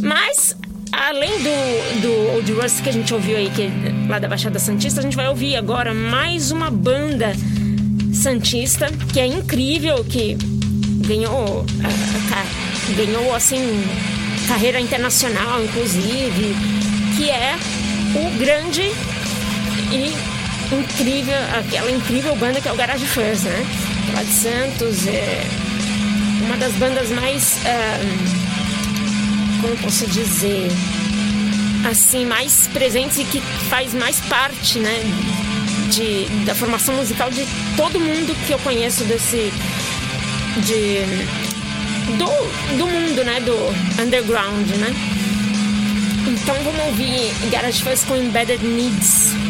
Mas, 0.02 0.56
além 1.08 1.30
do, 1.42 2.00
do 2.02 2.34
Old 2.34 2.52
Rust 2.52 2.82
que 2.82 2.88
a 2.88 2.92
gente 2.92 3.12
ouviu 3.12 3.36
aí, 3.36 3.50
que 3.50 3.62
é 3.62 3.70
lá 4.08 4.18
da 4.18 4.28
Baixada 4.28 4.58
Santista, 4.58 5.00
a 5.00 5.02
gente 5.02 5.16
vai 5.16 5.28
ouvir 5.28 5.56
agora 5.56 5.92
mais 5.92 6.50
uma 6.50 6.70
banda 6.70 7.32
Santista, 8.12 8.90
que 9.12 9.20
é 9.20 9.26
incrível, 9.26 10.04
que 10.04 10.36
ganhou, 11.06 11.64
ganhou 12.96 13.34
assim, 13.34 13.84
carreira 14.48 14.80
internacional, 14.80 15.62
inclusive, 15.62 16.54
que 17.16 17.30
é 17.30 17.56
o 18.14 18.38
grande 18.38 18.82
e 19.92 20.12
incrível, 20.74 21.34
aquela 21.58 21.90
incrível 21.90 22.34
banda 22.36 22.60
que 22.60 22.68
é 22.68 22.72
o 22.72 22.76
Garage 22.76 23.06
Furs, 23.06 23.42
né? 23.42 23.66
Lá 24.14 24.22
de 24.22 24.32
Santos, 24.32 25.06
é 25.06 25.42
uma 26.46 26.56
das 26.56 26.72
bandas 26.74 27.10
mais, 27.10 27.64
é, 27.64 28.00
como 29.66 29.76
posso 29.78 30.06
dizer, 30.06 30.68
assim, 31.90 32.24
mais 32.24 32.68
presentes 32.68 33.18
e 33.18 33.24
que 33.24 33.40
faz 33.68 33.92
mais 33.94 34.20
parte, 34.20 34.78
né? 34.78 35.00
De, 35.90 36.26
da 36.44 36.54
formação 36.54 36.94
musical 36.94 37.30
de 37.30 37.44
todo 37.76 37.98
mundo 37.98 38.36
que 38.46 38.52
eu 38.52 38.58
conheço 38.60 39.04
desse 39.04 39.52
de 40.58 41.04
do, 42.16 42.76
do 42.76 42.86
mundo, 42.86 43.24
né, 43.24 43.40
do 43.40 44.02
underground, 44.02 44.68
né? 44.68 44.94
Então 46.28 46.54
vamos 46.62 46.86
ouvir 46.86 47.32
Garage 47.50 47.82
Fuzz 47.82 48.04
com 48.04 48.16
Embedded 48.16 48.64
Needs. 48.64 49.45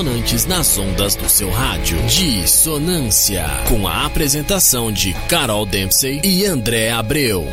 Dissonantes 0.00 0.46
nas 0.46 0.78
ondas 0.78 1.14
do 1.14 1.28
seu 1.28 1.50
rádio. 1.50 1.98
Dissonância, 2.06 3.44
com 3.68 3.86
a 3.86 4.06
apresentação 4.06 4.90
de 4.90 5.12
Carol 5.28 5.66
Dempsey 5.66 6.22
e 6.24 6.46
André 6.46 6.90
Abreu. 6.90 7.46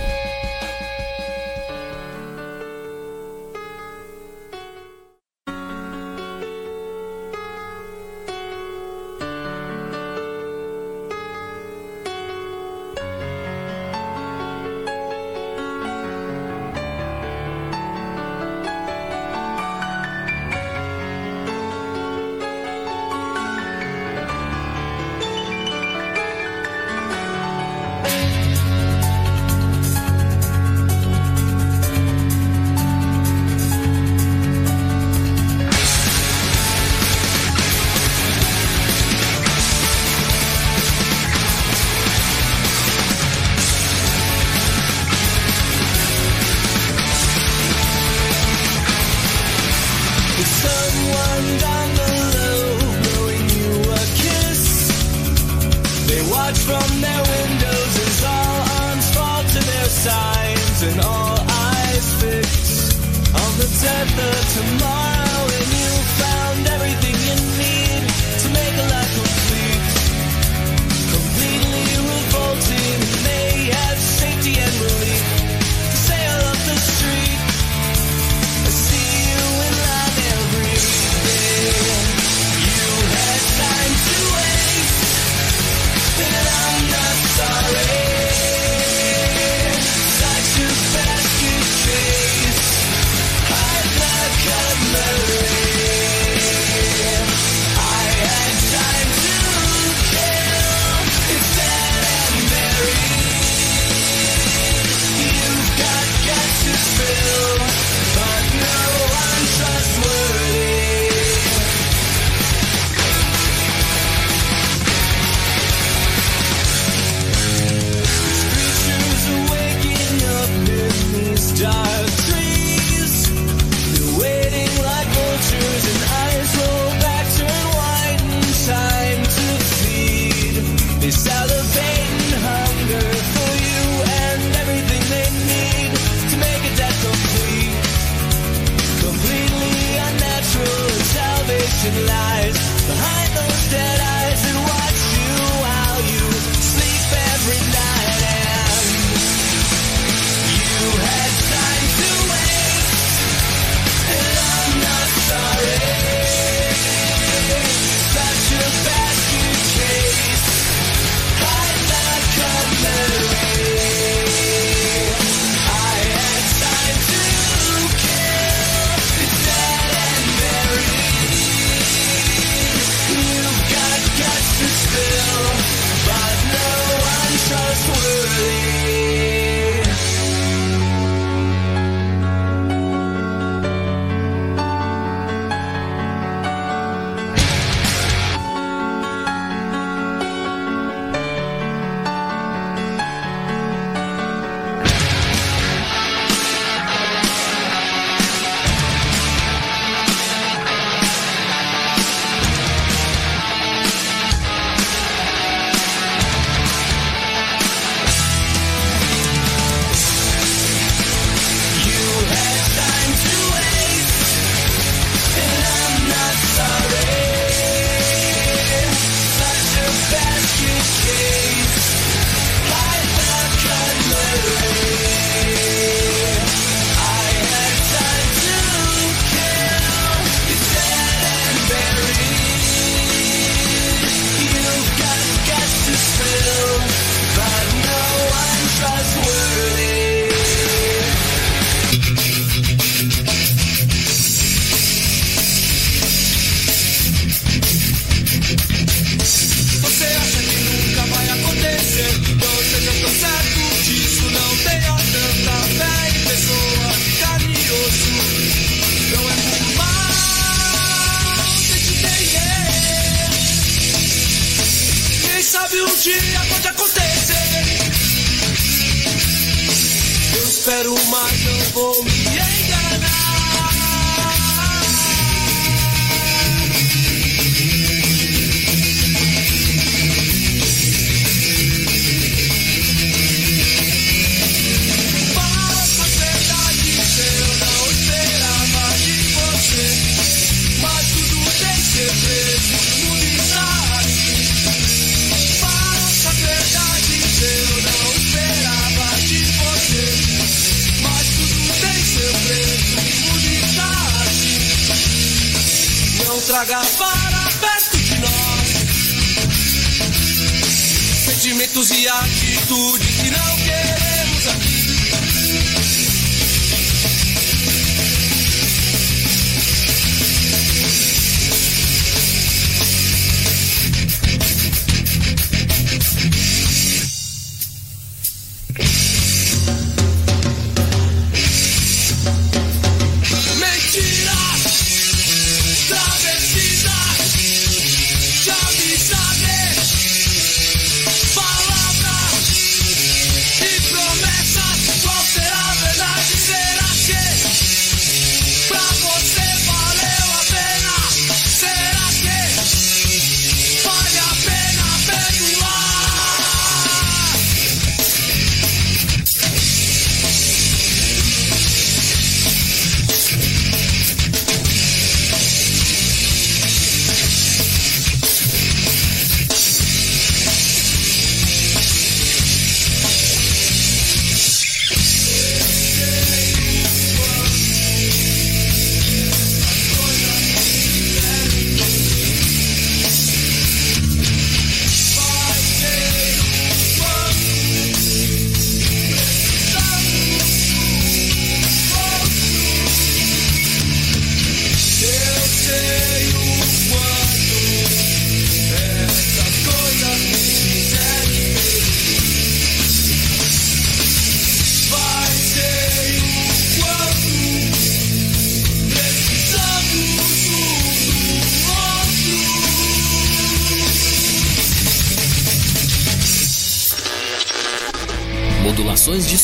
The 142.88 143.17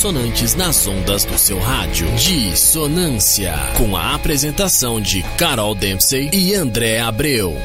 dissonantes 0.04 0.54
nas 0.56 0.86
ondas 0.86 1.24
do 1.24 1.38
seu 1.38 1.58
rádio. 1.58 2.06
Dissonância. 2.18 3.54
Com 3.78 3.95
a 3.95 4.14
apresentação 4.14 4.99
de 4.99 5.24
Carol 5.38 5.74
Dempsey 5.74 6.30
e 6.34 6.54
André 6.54 6.99
Abreu. 6.99 7.56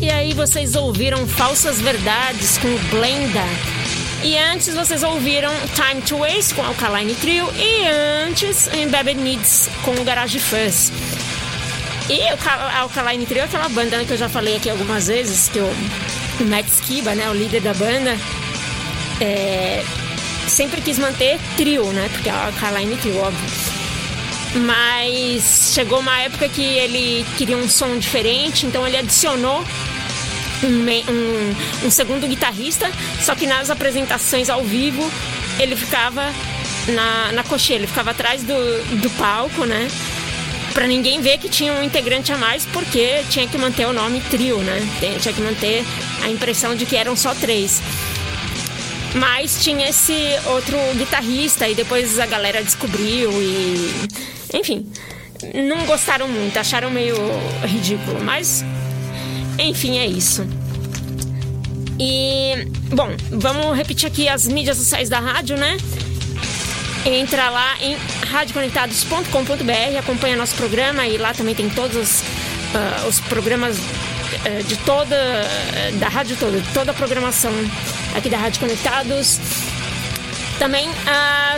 E 0.00 0.08
aí 0.08 0.32
vocês 0.32 0.74
ouviram 0.76 1.26
Falsas 1.26 1.78
Verdades 1.78 2.56
com 2.56 2.74
Blenda 2.90 3.77
e 4.22 4.36
antes 4.36 4.74
vocês 4.74 5.02
ouviram 5.02 5.52
Time 5.74 6.02
to 6.02 6.18
Waste 6.18 6.54
com 6.54 6.62
Alkaline 6.62 7.14
Trio 7.14 7.48
e 7.56 7.86
antes 8.26 8.66
Embedded 8.68 9.20
Needs 9.20 9.68
com 9.84 9.94
Garage 10.04 10.38
Fuzz. 10.38 10.92
E 12.08 12.20
o 12.32 12.78
Alkaline 12.78 13.26
Trio 13.26 13.42
é 13.42 13.44
aquela 13.44 13.68
banda 13.68 14.04
que 14.04 14.12
eu 14.12 14.16
já 14.16 14.28
falei 14.28 14.56
aqui 14.56 14.70
algumas 14.70 15.06
vezes, 15.06 15.48
que 15.48 15.60
o, 15.60 15.70
Matt 16.46 16.66
Skiba, 16.66 17.14
né, 17.14 17.28
o 17.28 17.34
líder 17.34 17.60
da 17.60 17.74
banda, 17.74 18.16
é, 19.20 19.84
sempre 20.48 20.80
quis 20.80 20.98
manter 20.98 21.38
trio, 21.56 21.84
né, 21.92 22.08
porque 22.12 22.28
é 22.28 22.32
o 22.32 22.36
Alkaline 22.36 22.96
Trio, 22.96 23.18
óbvio. 23.18 23.68
Mas 24.64 25.72
chegou 25.74 26.00
uma 26.00 26.18
época 26.20 26.48
que 26.48 26.62
ele 26.62 27.26
queria 27.36 27.56
um 27.56 27.68
som 27.68 27.98
diferente, 27.98 28.66
então 28.66 28.86
ele 28.86 28.96
adicionou 28.96 29.62
um, 30.64 31.86
um, 31.86 31.90
segundo 31.90 32.26
guitarrista, 32.26 32.90
só 33.20 33.34
que 33.34 33.46
nas 33.46 33.70
apresentações 33.70 34.48
ao 34.48 34.62
vivo 34.62 35.08
ele 35.58 35.76
ficava 35.76 36.32
na, 36.88 37.32
na 37.32 37.44
cocheira, 37.44 37.82
ele 37.82 37.86
ficava 37.86 38.10
atrás 38.10 38.42
do, 38.42 39.00
do 39.00 39.10
palco, 39.10 39.64
né? 39.64 39.88
Pra 40.74 40.86
ninguém 40.86 41.20
ver 41.20 41.38
que 41.38 41.48
tinha 41.48 41.72
um 41.72 41.82
integrante 41.82 42.32
a 42.32 42.38
mais, 42.38 42.64
porque 42.66 43.24
tinha 43.30 43.46
que 43.48 43.58
manter 43.58 43.86
o 43.86 43.92
nome 43.92 44.20
trio, 44.30 44.58
né? 44.58 44.80
Tinha 45.20 45.34
que 45.34 45.40
manter 45.40 45.84
a 46.22 46.28
impressão 46.28 46.74
de 46.76 46.86
que 46.86 46.96
eram 46.96 47.16
só 47.16 47.34
três. 47.34 47.80
Mas 49.14 49.62
tinha 49.62 49.88
esse 49.88 50.14
outro 50.46 50.76
guitarrista 50.96 51.68
e 51.68 51.74
depois 51.74 52.18
a 52.18 52.26
galera 52.26 52.62
descobriu 52.62 53.30
e. 53.42 53.90
Enfim, 54.54 54.86
não 55.54 55.84
gostaram 55.86 56.28
muito, 56.28 56.56
acharam 56.58 56.90
meio 56.90 57.16
ridículo, 57.64 58.22
mas 58.22 58.64
enfim, 59.58 59.98
é 59.98 60.06
isso. 60.06 60.46
E, 61.98 62.68
bom, 62.94 63.08
vamos 63.30 63.76
repetir 63.76 64.08
aqui 64.08 64.28
as 64.28 64.46
mídias 64.46 64.76
sociais 64.76 65.08
da 65.08 65.18
rádio, 65.18 65.56
né? 65.56 65.76
Entra 67.04 67.50
lá 67.50 67.76
em 67.80 67.96
radioconectados.com.br, 68.30 69.98
acompanha 69.98 70.36
nosso 70.36 70.54
programa 70.54 71.06
e 71.06 71.16
lá 71.16 71.32
também 71.32 71.54
tem 71.54 71.68
todos 71.70 71.96
os, 71.96 72.20
uh, 72.20 73.08
os 73.08 73.18
programas 73.20 73.78
uh, 73.78 74.62
de 74.66 74.76
toda, 74.78 75.16
uh, 75.16 75.96
da 75.96 76.08
rádio 76.08 76.36
toda, 76.38 76.62
toda 76.72 76.90
a 76.90 76.94
programação 76.94 77.52
aqui 78.14 78.28
da 78.28 78.36
Rádio 78.36 78.60
Conectados. 78.60 79.40
Também 80.58 80.88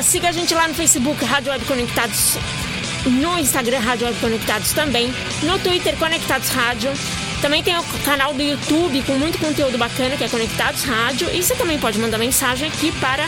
siga 0.02 0.28
a 0.28 0.32
gente 0.32 0.54
lá 0.54 0.68
no 0.68 0.74
Facebook, 0.74 1.24
Rádio 1.24 1.50
Web 1.50 1.64
Conectados, 1.64 2.36
no 3.06 3.38
Instagram, 3.38 3.78
Rádio 3.78 4.06
Web 4.06 4.20
Conectados 4.20 4.72
também, 4.72 5.10
no 5.42 5.58
Twitter, 5.58 5.96
Conectados 5.96 6.50
Rádio. 6.50 6.90
Também 7.40 7.62
tem 7.62 7.78
o 7.78 7.82
canal 8.04 8.34
do 8.34 8.42
YouTube 8.42 9.02
com 9.02 9.14
muito 9.14 9.38
conteúdo 9.38 9.78
bacana 9.78 10.16
que 10.16 10.24
é 10.24 10.28
Conectados 10.28 10.82
Rádio. 10.84 11.30
E 11.32 11.42
você 11.42 11.54
também 11.54 11.78
pode 11.78 11.98
mandar 11.98 12.18
mensagem 12.18 12.68
aqui 12.68 12.92
para 12.92 13.26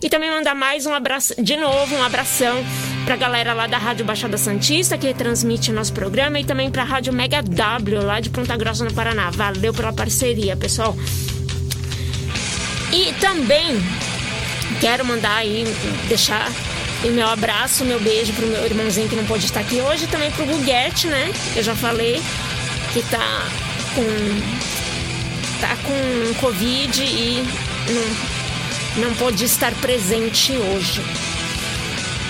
E 0.02 0.08
também 0.08 0.30
mandar 0.30 0.54
mais 0.54 0.86
um 0.86 0.92
abraço, 0.92 1.34
de 1.42 1.56
novo, 1.56 1.94
um 1.96 2.02
abração 2.02 2.64
para 3.04 3.14
a 3.14 3.16
galera 3.16 3.54
lá 3.54 3.66
da 3.66 3.78
Rádio 3.78 4.04
Baixada 4.04 4.36
Santista, 4.36 4.98
que 4.98 5.12
transmite 5.14 5.70
o 5.70 5.74
nosso 5.74 5.92
programa, 5.92 6.38
e 6.40 6.44
também 6.44 6.70
para 6.70 6.82
a 6.82 6.86
Rádio 6.86 7.12
Mega 7.12 7.42
W, 7.42 8.02
lá 8.02 8.20
de 8.20 8.30
Ponta 8.30 8.56
Grossa, 8.56 8.84
no 8.84 8.92
Paraná. 8.92 9.30
Valeu 9.30 9.72
pela 9.72 9.92
parceria, 9.92 10.56
pessoal. 10.56 10.96
E 12.92 13.12
também 13.14 13.76
quero 14.80 15.04
mandar 15.04 15.36
aí, 15.36 15.64
deixar 16.08 16.50
o 17.04 17.08
meu 17.08 17.28
abraço, 17.28 17.84
meu 17.84 18.00
beijo 18.00 18.32
pro 18.32 18.46
meu 18.46 18.64
irmãozinho 18.64 19.08
que 19.08 19.16
não 19.16 19.24
pode 19.26 19.44
estar 19.44 19.60
aqui 19.60 19.80
hoje, 19.80 20.06
também 20.06 20.30
pro 20.30 20.46
Guguete, 20.46 21.06
né? 21.06 21.30
Eu 21.54 21.62
já 21.62 21.74
falei 21.74 22.22
que 22.94 23.02
tá 23.10 23.48
com 23.92 24.04
tá 25.60 25.76
com 25.82 26.34
covid 26.40 27.02
e 27.02 27.42
não, 28.96 29.08
não 29.08 29.14
estar 29.42 29.74
presente 29.74 30.56
hoje. 30.56 31.02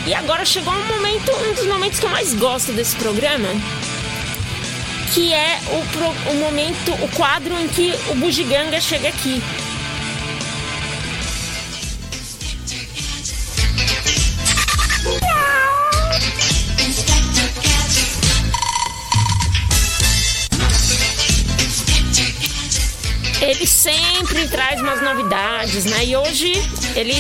E 0.07 0.15
agora 0.15 0.47
chegou 0.47 0.73
um 0.73 0.87
momento, 0.87 1.31
um 1.33 1.53
dos 1.53 1.67
momentos 1.67 2.01
que 2.01 2.07
eu 2.07 2.11
mais 2.11 2.33
gosto 2.33 2.73
desse 2.73 2.97
programa, 2.97 3.49
que 5.13 5.35
é 5.35 5.61
o, 5.67 5.87
pro, 5.93 6.33
o 6.33 6.35
momento, 6.37 6.93
o 6.95 7.09
quadro 7.09 7.61
em 7.61 7.69
que 7.69 7.93
o 8.09 8.15
Bugiganga 8.15 8.81
chega 8.81 9.09
aqui. 9.09 9.43
Ele 23.45 23.67
sempre 23.67 24.49
traz 24.49 24.81
umas 24.81 25.03
novidades, 25.03 25.85
né? 25.85 26.07
E 26.07 26.17
hoje 26.17 26.53
ele 26.97 27.15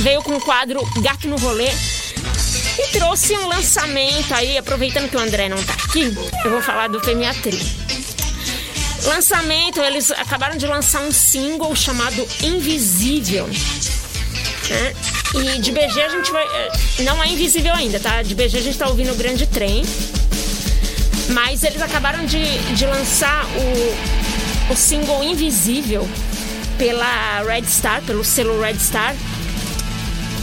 veio 0.00 0.22
com 0.22 0.36
o 0.36 0.40
quadro 0.40 0.78
Gato 1.00 1.26
no 1.26 1.36
Rolê 1.36 1.70
e 2.78 2.88
trouxe 2.92 3.34
um 3.34 3.48
lançamento 3.48 4.34
aí, 4.34 4.58
aproveitando 4.58 5.08
que 5.08 5.16
o 5.16 5.20
André 5.20 5.48
não 5.48 5.62
tá 5.62 5.72
aqui, 5.72 6.14
eu 6.44 6.50
vou 6.50 6.60
falar 6.60 6.88
do 6.88 7.00
Femiatri. 7.00 7.58
Lançamento, 9.04 9.80
eles 9.80 10.10
acabaram 10.10 10.56
de 10.58 10.66
lançar 10.66 11.00
um 11.00 11.10
single 11.10 11.74
chamado 11.74 12.26
Invisível. 12.42 13.46
Né? 14.68 14.94
E 15.34 15.58
de 15.60 15.72
BG 15.72 16.02
a 16.02 16.08
gente 16.10 16.30
vai. 16.30 16.44
Eh, 16.44 16.72
não 17.04 17.22
é 17.22 17.28
invisível 17.28 17.72
ainda, 17.72 17.98
tá? 17.98 18.22
De 18.22 18.34
BG 18.34 18.58
a 18.58 18.62
gente 18.62 18.78
tá 18.78 18.86
ouvindo 18.86 19.12
o 19.12 19.14
Grande 19.14 19.46
Trem. 19.46 19.82
Mas 21.30 21.62
eles 21.62 21.80
acabaram 21.80 22.24
de, 22.26 22.58
de 22.74 22.86
lançar 22.86 23.44
o, 23.46 24.23
o 24.70 24.76
single 24.76 25.22
Invisível 25.22 26.08
pela 26.78 27.42
Red 27.42 27.64
Star, 27.64 28.02
pelo 28.02 28.24
selo 28.24 28.60
Red 28.60 28.78
Star. 28.78 29.14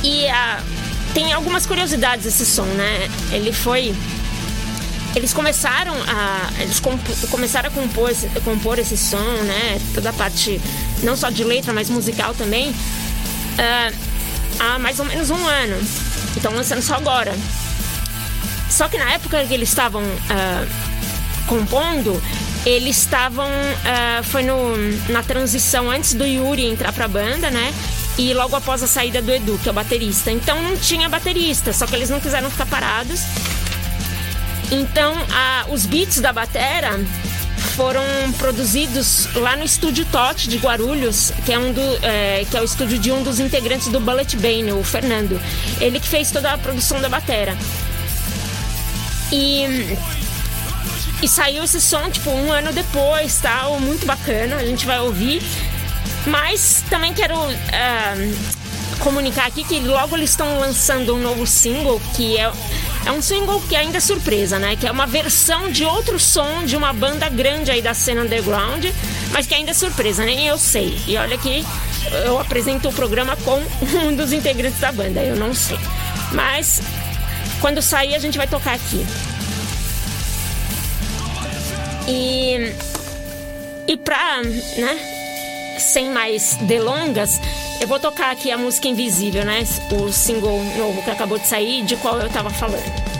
E 0.03 0.27
a, 0.27 0.61
tem 1.13 1.33
algumas 1.33 1.65
curiosidades 1.65 2.25
esse 2.25 2.45
som, 2.45 2.65
né? 2.65 3.09
Ele 3.31 3.51
foi. 3.51 3.93
Eles 5.15 5.33
começaram 5.33 5.93
a. 6.07 6.49
Eles 6.59 6.81
começaram 7.29 7.69
a 7.69 7.71
compor, 7.71 8.11
compor 8.43 8.79
esse 8.79 8.97
som, 8.97 9.17
né? 9.17 9.79
Toda 9.93 10.09
a 10.09 10.13
parte, 10.13 10.61
não 11.03 11.15
só 11.15 11.29
de 11.29 11.43
letra, 11.43 11.73
mas 11.73 11.89
musical 11.89 12.33
também. 12.33 12.69
Uh, 12.69 13.95
há 14.59 14.79
mais 14.79 14.99
ou 14.99 15.05
menos 15.05 15.29
um 15.29 15.47
ano. 15.47 15.77
Estão 16.35 16.53
lançando 16.53 16.81
só 16.81 16.95
agora. 16.95 17.35
Só 18.69 18.87
que 18.87 18.97
na 18.97 19.11
época 19.11 19.43
que 19.45 19.53
eles 19.53 19.67
estavam 19.67 20.01
uh, 20.01 20.67
compondo, 21.45 22.21
eles 22.65 22.97
estavam. 22.97 23.47
Uh, 23.47 24.23
foi 24.23 24.43
no, 24.43 24.75
na 25.09 25.23
transição 25.23 25.89
antes 25.89 26.13
do 26.13 26.25
Yuri 26.25 26.65
entrar 26.65 26.91
pra 26.93 27.07
banda, 27.07 27.49
né? 27.49 27.73
e 28.17 28.33
logo 28.33 28.55
após 28.55 28.83
a 28.83 28.87
saída 28.87 29.21
do 29.21 29.31
Edu, 29.31 29.57
que 29.61 29.69
é 29.69 29.71
o 29.71 29.73
baterista. 29.75 30.31
Então 30.31 30.61
não 30.61 30.77
tinha 30.77 31.07
baterista, 31.09 31.73
só 31.73 31.87
que 31.87 31.95
eles 31.95 32.09
não 32.09 32.19
quiseram 32.19 32.49
ficar 32.49 32.65
parados. 32.65 33.21
Então 34.71 35.13
a, 35.31 35.65
os 35.69 35.85
beats 35.85 36.19
da 36.19 36.31
batera 36.31 36.99
foram 37.75 38.03
produzidos 38.37 39.27
lá 39.35 39.55
no 39.55 39.63
estúdio 39.63 40.05
Tot 40.05 40.47
de 40.47 40.57
Guarulhos, 40.57 41.31
que 41.45 41.53
é, 41.53 41.59
um 41.59 41.71
do, 41.71 41.81
é, 42.05 42.45
que 42.49 42.55
é 42.55 42.61
o 42.61 42.63
estúdio 42.63 42.99
de 42.99 43.11
um 43.11 43.23
dos 43.23 43.39
integrantes 43.39 43.87
do 43.87 43.99
Bullet 43.99 44.35
Bane, 44.37 44.71
o 44.71 44.83
Fernando. 44.83 45.39
Ele 45.79 45.99
que 45.99 46.07
fez 46.07 46.31
toda 46.31 46.51
a 46.51 46.57
produção 46.57 47.01
da 47.01 47.09
batera. 47.09 47.57
E, 49.31 49.97
e 51.21 51.27
saiu 51.27 51.63
esse 51.63 51.79
som, 51.79 52.09
tipo, 52.09 52.29
um 52.31 52.51
ano 52.51 52.73
depois, 52.73 53.39
tal, 53.39 53.79
muito 53.79 54.05
bacana, 54.05 54.55
a 54.55 54.65
gente 54.65 54.85
vai 54.85 54.99
ouvir. 54.99 55.41
Mas 56.25 56.83
também 56.89 57.13
quero 57.13 57.35
uh, 57.35 58.99
comunicar 58.99 59.47
aqui 59.47 59.63
que 59.63 59.79
logo 59.79 60.15
eles 60.15 60.31
estão 60.31 60.59
lançando 60.59 61.15
um 61.15 61.19
novo 61.19 61.45
single 61.47 61.99
que 62.15 62.37
é, 62.37 62.51
é 63.05 63.11
um 63.11 63.21
single 63.21 63.61
que 63.67 63.75
ainda 63.75 63.97
é 63.97 63.99
surpresa, 63.99 64.59
né? 64.59 64.75
Que 64.75 64.87
é 64.87 64.91
uma 64.91 65.07
versão 65.07 65.69
de 65.69 65.83
outro 65.83 66.19
som 66.19 66.63
de 66.63 66.75
uma 66.75 66.93
banda 66.93 67.27
grande 67.29 67.71
aí 67.71 67.81
da 67.81 67.93
cena 67.93 68.21
underground, 68.21 68.85
mas 69.31 69.47
que 69.47 69.53
ainda 69.53 69.71
é 69.71 69.73
surpresa, 69.73 70.23
nem 70.25 70.47
eu 70.47 70.57
sei. 70.57 70.97
E 71.07 71.17
olha 71.17 71.37
que 71.37 71.65
eu 72.25 72.39
apresento 72.39 72.89
o 72.89 72.93
programa 72.93 73.35
com 73.37 73.61
um 74.05 74.15
dos 74.15 74.31
integrantes 74.31 74.79
da 74.79 74.91
banda, 74.91 75.21
eu 75.21 75.35
não 75.35 75.53
sei. 75.53 75.79
Mas 76.31 76.81
quando 77.59 77.81
sair 77.81 78.15
a 78.15 78.19
gente 78.19 78.37
vai 78.37 78.47
tocar 78.47 78.73
aqui. 78.73 79.05
E 82.11 82.73
e 83.87 83.97
pra, 83.97 84.41
né, 84.41 84.99
sem 85.79 86.09
mais 86.09 86.55
delongas, 86.61 87.39
eu 87.79 87.87
vou 87.87 87.99
tocar 87.99 88.31
aqui 88.31 88.51
a 88.51 88.57
música 88.57 88.87
Invisível, 88.87 89.45
né? 89.45 89.63
O 89.91 90.11
single 90.11 90.61
novo 90.77 91.01
que 91.03 91.09
acabou 91.09 91.39
de 91.39 91.47
sair, 91.47 91.83
de 91.83 91.95
qual 91.95 92.19
eu 92.19 92.29
tava 92.29 92.49
falando. 92.49 93.10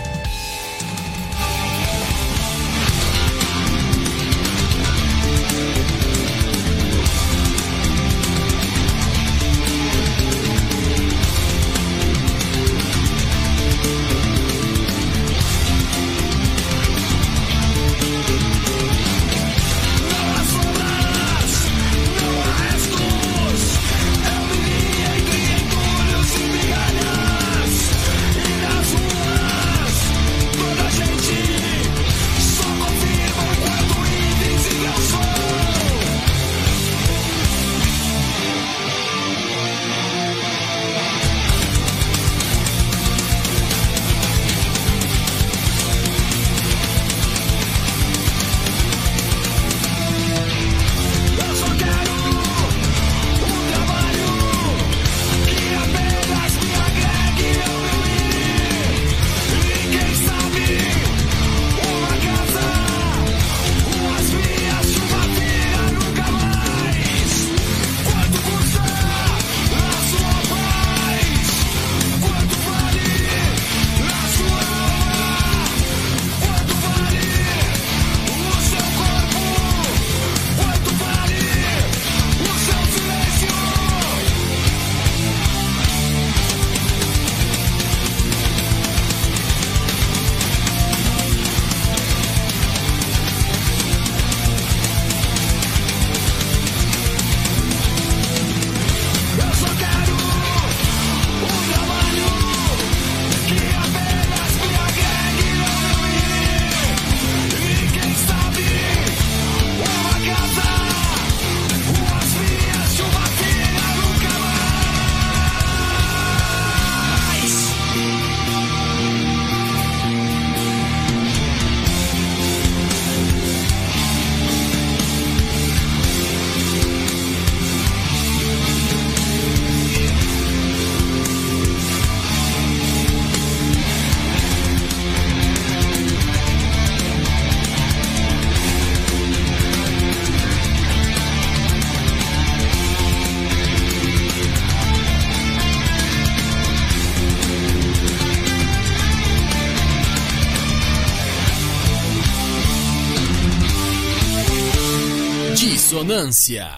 Dissonância. 156.22 156.68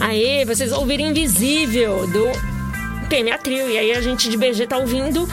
Aí, 0.00 0.44
vocês 0.46 0.72
ouviram 0.72 1.06
Invisível 1.06 2.06
do 2.06 2.26
PMA 3.08 3.38
Trio. 3.38 3.68
E 3.68 3.78
aí 3.78 3.92
a 3.92 4.00
gente 4.00 4.30
de 4.30 4.36
BG 4.36 4.66
tá 4.66 4.78
ouvindo 4.78 5.28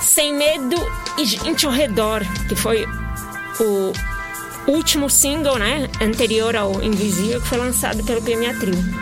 Sem 0.00 0.34
Medo 0.34 0.76
e 1.18 1.24
Gente 1.24 1.66
ao 1.66 1.72
Redor, 1.72 2.22
que 2.48 2.54
foi 2.54 2.86
o 3.58 3.92
último 4.70 5.10
single, 5.10 5.58
né? 5.58 5.88
Anterior 6.00 6.54
ao 6.54 6.82
Invisível, 6.82 7.40
que 7.40 7.48
foi 7.48 7.58
lançado 7.58 8.04
pelo 8.04 8.22
PMA 8.22 8.54
Trio. 8.60 9.01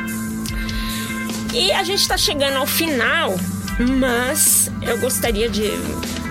E 1.52 1.72
a 1.72 1.82
gente 1.82 2.06
tá 2.06 2.16
chegando 2.16 2.56
ao 2.56 2.66
final, 2.66 3.34
mas 3.98 4.70
eu 4.82 4.98
gostaria 4.98 5.48
de. 5.48 5.68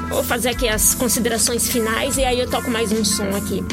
Vou 0.08 0.24
fazer 0.24 0.50
aqui 0.50 0.68
as 0.68 0.96
considerações 0.96 1.68
finais 1.68 2.18
e 2.18 2.24
aí 2.24 2.40
eu 2.40 2.50
toco 2.50 2.72
mais 2.72 2.92
um 2.92 3.04
som 3.04 3.36
aqui. 3.36 3.64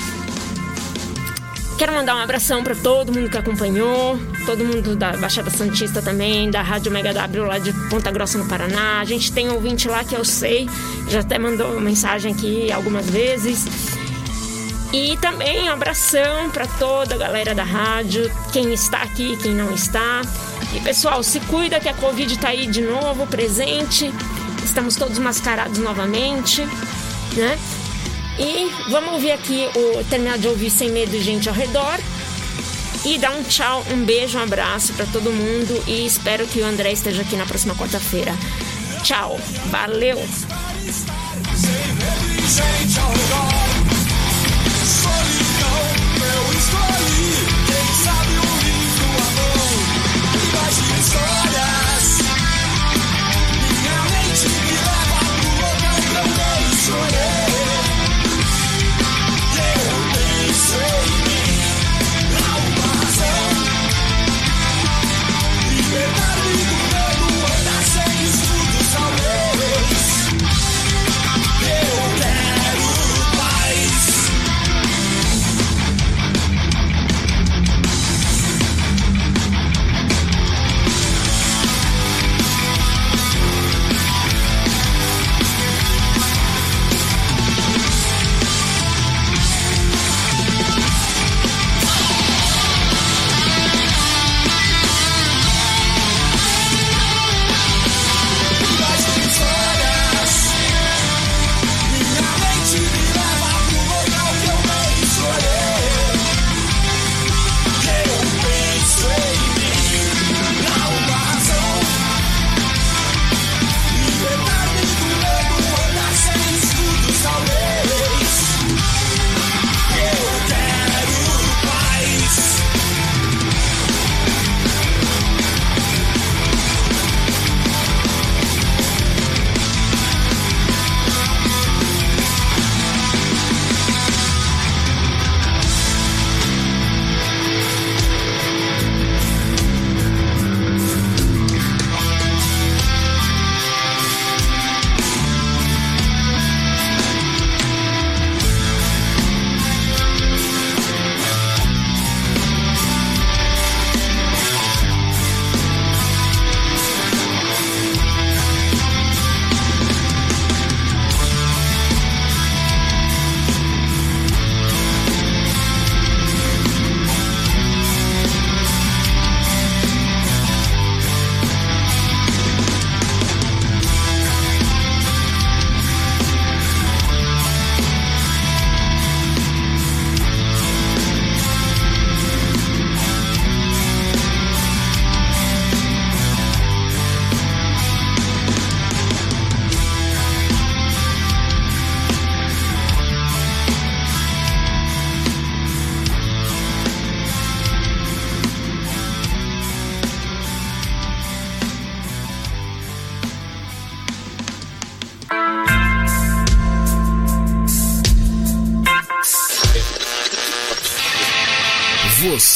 Quero 1.78 1.92
mandar 1.92 2.16
um 2.16 2.18
abração 2.18 2.64
para 2.64 2.74
todo 2.74 3.12
mundo 3.12 3.30
que 3.30 3.36
acompanhou, 3.36 4.18
todo 4.44 4.64
mundo 4.64 4.97
da 4.97 5.16
Baixada 5.16 5.51
Santista 5.51 6.03
também, 6.03 6.51
da 6.51 6.62
Rádio 6.62 6.90
Mega 6.90 7.12
W 7.12 7.44
lá 7.44 7.59
de 7.59 7.72
Ponta 7.90 8.11
Grossa 8.11 8.38
no 8.38 8.49
Paraná. 8.49 9.01
A 9.01 9.05
gente 9.05 9.30
tem 9.30 9.49
ouvinte 9.49 9.86
lá 9.86 10.03
que 10.03 10.14
eu 10.14 10.24
sei, 10.24 10.68
já 11.09 11.20
até 11.20 11.38
mandou 11.38 11.80
mensagem 11.80 12.32
aqui 12.32 12.72
algumas 12.72 13.09
vezes. 13.09 13.66
E 14.92 15.16
também 15.18 15.68
um 15.68 15.72
abração 15.72 16.51
para 16.51 16.66
toda 16.66 17.14
a 17.14 17.18
galera 17.18 17.55
da 17.55 17.64
rádio, 17.64 18.30
quem 18.53 18.72
está 18.72 19.03
aqui, 19.03 19.36
quem 19.36 19.53
não 19.53 19.72
está. 19.72 20.22
E 20.77 20.81
pessoal, 20.81 21.22
se 21.22 21.41
cuida 21.41 21.81
que 21.81 21.89
a 21.89 21.95
Covid 21.95 22.35
está 22.35 22.49
aí 22.49 22.66
de 22.66 22.83
novo, 22.83 23.27
presente. 23.27 24.12
Estamos 24.62 24.95
todos 24.95 25.18
mascarados 25.18 25.79
novamente, 25.79 26.61
né? 27.35 27.59
E 28.39 28.70
vamos 28.91 29.14
ouvir 29.14 29.33
aqui 29.33 29.66
o 29.74 30.05
terminar 30.05 30.37
de 30.37 30.49
ouvir 30.49 30.68
Sem 30.68 30.91
Medo 30.91 31.18
Gente 31.18 31.49
ao 31.49 31.55
Redor. 31.55 31.99
E 33.07 33.16
dar 33.16 33.31
um 33.31 33.43
tchau, 33.43 33.83
um 33.91 34.05
beijo, 34.05 34.37
um 34.37 34.43
abraço 34.43 34.93
para 34.93 35.07
todo 35.07 35.33
mundo. 35.33 35.83
E 35.87 36.05
espero 36.05 36.47
que 36.47 36.61
o 36.61 36.66
André 36.66 36.93
esteja 36.93 37.22
aqui 37.22 37.37
na 37.37 37.47
próxima 37.47 37.74
quarta-feira. 37.74 38.35
Tchau, 39.03 39.41
valeu! 39.70 40.22
Sabe 46.66 47.55
soul. 51.16 51.45